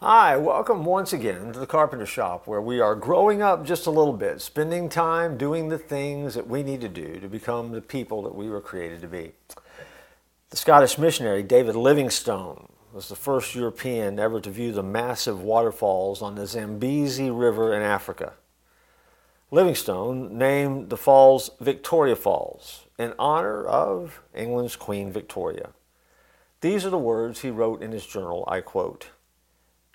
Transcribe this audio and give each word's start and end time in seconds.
Hi, 0.00 0.36
welcome 0.36 0.84
once 0.84 1.14
again 1.14 1.54
to 1.54 1.58
the 1.58 1.66
Carpenter 1.66 2.04
Shop, 2.04 2.46
where 2.46 2.60
we 2.60 2.80
are 2.80 2.94
growing 2.94 3.40
up 3.40 3.64
just 3.64 3.86
a 3.86 3.90
little 3.90 4.12
bit, 4.12 4.42
spending 4.42 4.90
time 4.90 5.38
doing 5.38 5.70
the 5.70 5.78
things 5.78 6.34
that 6.34 6.46
we 6.46 6.62
need 6.62 6.82
to 6.82 6.88
do 6.90 7.18
to 7.18 7.28
become 7.28 7.72
the 7.72 7.80
people 7.80 8.20
that 8.20 8.34
we 8.34 8.50
were 8.50 8.60
created 8.60 9.00
to 9.00 9.08
be. 9.08 9.32
The 10.50 10.58
Scottish 10.58 10.98
missionary 10.98 11.42
David 11.42 11.76
Livingstone 11.76 12.68
was 12.92 13.08
the 13.08 13.16
first 13.16 13.54
European 13.54 14.18
ever 14.18 14.38
to 14.38 14.50
view 14.50 14.70
the 14.70 14.82
massive 14.82 15.40
waterfalls 15.40 16.20
on 16.20 16.34
the 16.34 16.46
Zambezi 16.46 17.30
River 17.30 17.72
in 17.72 17.80
Africa. 17.80 18.34
Livingstone 19.50 20.36
named 20.36 20.90
the 20.90 20.98
falls 20.98 21.52
Victoria 21.58 22.16
Falls 22.16 22.84
in 22.98 23.14
honor 23.18 23.64
of 23.64 24.20
England's 24.34 24.76
Queen 24.76 25.10
Victoria. 25.10 25.70
These 26.60 26.84
are 26.84 26.90
the 26.90 26.98
words 26.98 27.40
he 27.40 27.48
wrote 27.48 27.82
in 27.82 27.92
his 27.92 28.04
journal, 28.04 28.44
I 28.46 28.60
quote. 28.60 29.08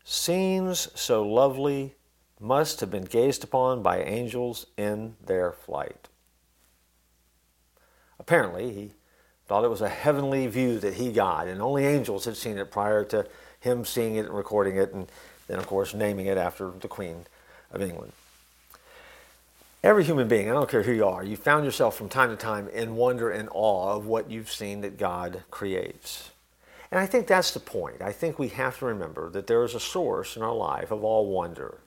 Scenes 0.03 0.89
so 0.95 1.23
lovely 1.23 1.95
must 2.39 2.79
have 2.79 2.89
been 2.89 3.05
gazed 3.05 3.43
upon 3.43 3.83
by 3.83 4.01
angels 4.01 4.65
in 4.77 5.15
their 5.23 5.51
flight. 5.51 6.09
Apparently, 8.19 8.73
he 8.73 8.91
thought 9.47 9.63
it 9.63 9.69
was 9.69 9.81
a 9.81 9.89
heavenly 9.89 10.47
view 10.47 10.79
that 10.79 10.95
he 10.95 11.11
got, 11.11 11.47
and 11.47 11.61
only 11.61 11.85
angels 11.85 12.25
had 12.25 12.37
seen 12.37 12.57
it 12.57 12.71
prior 12.71 13.03
to 13.05 13.27
him 13.59 13.85
seeing 13.85 14.15
it 14.15 14.25
and 14.25 14.35
recording 14.35 14.77
it, 14.77 14.93
and 14.93 15.11
then, 15.47 15.59
of 15.59 15.67
course, 15.67 15.93
naming 15.93 16.25
it 16.25 16.37
after 16.37 16.71
the 16.71 16.87
Queen 16.87 17.25
of 17.71 17.81
England. 17.81 18.13
Every 19.83 20.03
human 20.03 20.27
being, 20.27 20.49
I 20.49 20.53
don't 20.53 20.69
care 20.69 20.83
who 20.83 20.91
you 20.91 21.05
are, 21.05 21.23
you 21.23 21.35
found 21.35 21.65
yourself 21.65 21.95
from 21.95 22.09
time 22.09 22.29
to 22.29 22.35
time 22.35 22.67
in 22.69 22.95
wonder 22.95 23.31
and 23.31 23.49
awe 23.51 23.95
of 23.95 24.05
what 24.05 24.29
you've 24.29 24.51
seen 24.51 24.81
that 24.81 24.97
God 24.97 25.43
creates. 25.49 26.31
And 26.91 26.99
I 26.99 27.05
think 27.05 27.25
that's 27.25 27.51
the 27.51 27.59
point. 27.59 28.01
I 28.01 28.11
think 28.11 28.37
we 28.37 28.49
have 28.49 28.79
to 28.79 28.85
remember 28.85 29.29
that 29.29 29.47
there 29.47 29.63
is 29.63 29.73
a 29.73 29.79
source 29.79 30.35
in 30.35 30.43
our 30.43 30.53
life 30.53 30.91
of 30.91 31.05
all 31.05 31.27
wonder, 31.27 31.79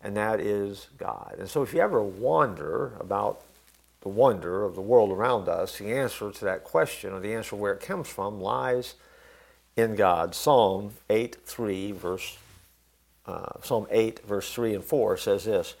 and 0.00 0.16
that 0.16 0.40
is 0.40 0.86
God. 0.96 1.36
And 1.38 1.48
so 1.48 1.62
if 1.62 1.74
you 1.74 1.80
ever 1.80 2.00
wonder 2.00 2.92
about 3.00 3.42
the 4.02 4.08
wonder 4.08 4.64
of 4.64 4.76
the 4.76 4.80
world 4.80 5.10
around 5.10 5.48
us, 5.48 5.78
the 5.78 5.92
answer 5.92 6.30
to 6.30 6.44
that 6.44 6.62
question, 6.62 7.12
or 7.12 7.18
the 7.18 7.34
answer 7.34 7.56
where 7.56 7.72
it 7.72 7.80
comes 7.80 8.08
from, 8.08 8.40
lies 8.40 8.94
in 9.76 9.96
God. 9.96 10.34
Psalm 10.34 10.92
8, 11.10 11.36
3, 11.44 11.92
verse, 11.92 12.38
uh, 13.26 13.60
Psalm 13.62 13.88
8, 13.90 14.24
verse 14.24 14.52
3 14.54 14.76
and 14.76 14.84
4 14.84 15.16
says 15.16 15.44
this. 15.44 15.74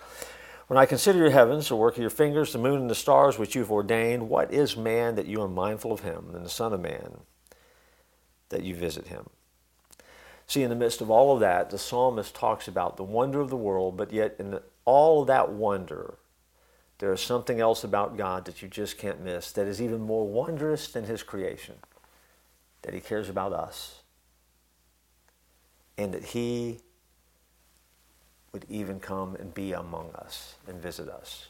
When 0.66 0.78
I 0.78 0.86
consider 0.86 1.18
your 1.20 1.30
heavens, 1.30 1.68
the 1.68 1.76
work 1.76 1.94
of 1.94 2.00
your 2.00 2.10
fingers, 2.10 2.52
the 2.52 2.58
moon 2.58 2.80
and 2.80 2.90
the 2.90 2.94
stars 2.94 3.38
which 3.38 3.54
you've 3.54 3.72
ordained, 3.72 4.28
what 4.28 4.52
is 4.52 4.76
man 4.76 5.14
that 5.14 5.26
you 5.26 5.40
are 5.40 5.48
mindful 5.48 5.92
of 5.92 6.00
him, 6.00 6.30
and 6.34 6.44
the 6.44 6.50
Son 6.50 6.72
of 6.72 6.80
Man 6.80 7.20
that 8.50 8.62
you 8.62 8.74
visit 8.74 9.08
him. 9.08 9.28
See, 10.46 10.62
in 10.62 10.70
the 10.70 10.76
midst 10.76 11.00
of 11.00 11.10
all 11.10 11.32
of 11.32 11.40
that, 11.40 11.70
the 11.70 11.78
psalmist 11.78 12.34
talks 12.34 12.68
about 12.68 12.96
the 12.96 13.04
wonder 13.04 13.40
of 13.40 13.50
the 13.50 13.56
world, 13.56 13.96
but 13.96 14.12
yet 14.12 14.36
in 14.38 14.58
all 14.84 15.22
of 15.22 15.28
that 15.28 15.50
wonder, 15.52 16.14
there 16.98 17.12
is 17.12 17.20
something 17.20 17.60
else 17.60 17.82
about 17.82 18.16
God 18.16 18.44
that 18.44 18.60
you 18.60 18.68
just 18.68 18.98
can't 18.98 19.22
miss 19.22 19.52
that 19.52 19.66
is 19.66 19.80
even 19.80 20.00
more 20.00 20.26
wondrous 20.26 20.90
than 20.92 21.04
his 21.04 21.22
creation, 21.22 21.76
that 22.82 22.92
he 22.92 23.00
cares 23.00 23.28
about 23.28 23.52
us, 23.52 24.02
and 25.96 26.12
that 26.12 26.24
he 26.24 26.80
would 28.52 28.66
even 28.68 28.98
come 28.98 29.36
and 29.36 29.54
be 29.54 29.72
among 29.72 30.10
us 30.16 30.56
and 30.66 30.82
visit 30.82 31.08
us. 31.08 31.46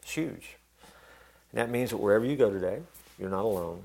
It's 0.00 0.12
huge. 0.12 0.56
And 1.52 1.60
that 1.60 1.68
means 1.68 1.90
that 1.90 1.98
wherever 1.98 2.24
you 2.24 2.36
go 2.36 2.50
today, 2.50 2.80
you're 3.18 3.28
not 3.28 3.44
alone. 3.44 3.82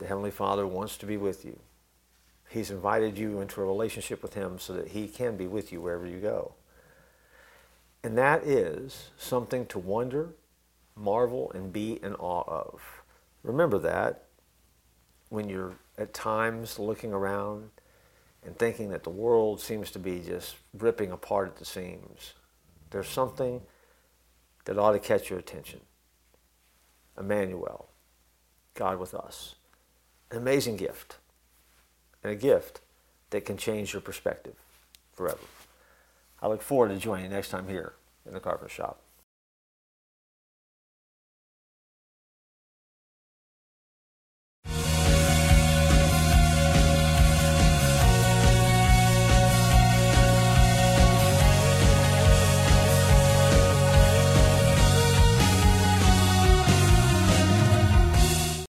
The 0.00 0.06
Heavenly 0.06 0.30
Father 0.30 0.66
wants 0.66 0.96
to 0.96 1.06
be 1.06 1.18
with 1.18 1.44
you. 1.44 1.60
He's 2.48 2.70
invited 2.70 3.18
you 3.18 3.42
into 3.42 3.60
a 3.60 3.66
relationship 3.66 4.22
with 4.22 4.32
Him 4.32 4.58
so 4.58 4.72
that 4.72 4.88
He 4.88 5.06
can 5.06 5.36
be 5.36 5.46
with 5.46 5.72
you 5.72 5.82
wherever 5.82 6.06
you 6.06 6.18
go. 6.18 6.54
And 8.02 8.16
that 8.16 8.42
is 8.42 9.10
something 9.18 9.66
to 9.66 9.78
wonder, 9.78 10.30
marvel, 10.96 11.52
and 11.54 11.70
be 11.70 12.02
in 12.02 12.14
awe 12.14 12.44
of. 12.48 13.02
Remember 13.42 13.78
that 13.78 14.24
when 15.28 15.50
you're 15.50 15.74
at 15.98 16.14
times 16.14 16.78
looking 16.78 17.12
around 17.12 17.68
and 18.42 18.58
thinking 18.58 18.88
that 18.88 19.04
the 19.04 19.10
world 19.10 19.60
seems 19.60 19.90
to 19.90 19.98
be 19.98 20.20
just 20.20 20.56
ripping 20.72 21.12
apart 21.12 21.48
at 21.48 21.56
the 21.58 21.66
seams. 21.66 22.32
There's 22.88 23.06
something 23.06 23.60
that 24.64 24.78
ought 24.78 24.92
to 24.92 24.98
catch 24.98 25.28
your 25.28 25.38
attention. 25.38 25.80
Emmanuel, 27.18 27.90
God 28.74 28.98
with 28.98 29.12
us 29.12 29.56
an 30.30 30.36
amazing 30.38 30.76
gift, 30.76 31.16
and 32.22 32.32
a 32.32 32.36
gift 32.36 32.80
that 33.30 33.44
can 33.44 33.56
change 33.56 33.92
your 33.92 34.02
perspective 34.02 34.54
forever. 35.14 35.38
I 36.42 36.48
look 36.48 36.62
forward 36.62 36.88
to 36.88 36.98
joining 36.98 37.26
you 37.26 37.30
next 37.30 37.50
time 37.50 37.68
here 37.68 37.94
in 38.26 38.32
the 38.32 38.40
Carpenter 38.40 38.72
Shop. 38.72 39.00